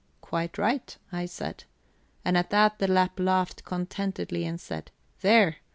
[0.19, 1.65] 'Quite right,' I said.
[2.25, 4.89] And at that the Lapp laughed contentedly, and said:
[5.19, 5.57] 'There!